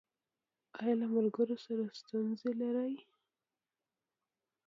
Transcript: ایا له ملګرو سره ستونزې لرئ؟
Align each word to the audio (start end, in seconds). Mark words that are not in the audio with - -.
ایا 0.79 0.93
له 1.01 1.07
ملګرو 1.15 1.55
سره 1.65 1.83
ستونزې 1.99 2.51
لرئ؟ 2.61 2.95